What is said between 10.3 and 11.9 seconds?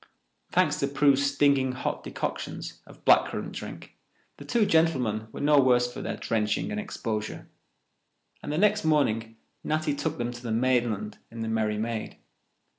to the mainland in the Merry